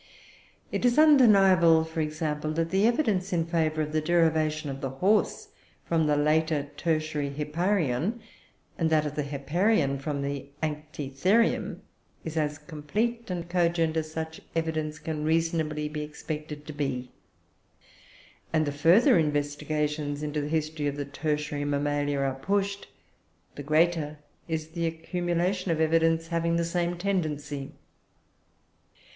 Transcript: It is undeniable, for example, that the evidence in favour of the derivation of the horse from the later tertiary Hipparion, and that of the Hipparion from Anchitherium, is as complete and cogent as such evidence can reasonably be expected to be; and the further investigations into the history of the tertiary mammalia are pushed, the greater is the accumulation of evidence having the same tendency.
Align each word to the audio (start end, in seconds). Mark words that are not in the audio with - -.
It 0.71 0.83
is 0.83 0.97
undeniable, 0.97 1.83
for 1.83 2.01
example, 2.01 2.51
that 2.53 2.71
the 2.71 2.87
evidence 2.87 3.31
in 3.31 3.45
favour 3.45 3.83
of 3.83 3.91
the 3.91 4.01
derivation 4.01 4.71
of 4.71 4.81
the 4.81 4.89
horse 4.89 5.49
from 5.85 6.07
the 6.07 6.17
later 6.17 6.71
tertiary 6.75 7.29
Hipparion, 7.29 8.19
and 8.79 8.89
that 8.89 9.05
of 9.05 9.13
the 9.13 9.21
Hipparion 9.21 9.99
from 9.99 10.23
Anchitherium, 10.23 11.81
is 12.25 12.35
as 12.35 12.57
complete 12.57 13.29
and 13.29 13.47
cogent 13.47 13.95
as 13.95 14.11
such 14.11 14.41
evidence 14.55 14.97
can 14.97 15.23
reasonably 15.23 15.87
be 15.87 16.01
expected 16.01 16.65
to 16.65 16.73
be; 16.73 17.11
and 18.51 18.65
the 18.65 18.71
further 18.71 19.19
investigations 19.19 20.23
into 20.23 20.41
the 20.41 20.47
history 20.47 20.87
of 20.87 20.95
the 20.95 21.05
tertiary 21.05 21.63
mammalia 21.63 22.17
are 22.17 22.33
pushed, 22.41 22.87
the 23.53 23.61
greater 23.61 24.17
is 24.47 24.69
the 24.69 24.87
accumulation 24.87 25.69
of 25.69 25.79
evidence 25.79 26.29
having 26.29 26.55
the 26.55 26.65
same 26.65 26.97
tendency. 26.97 27.73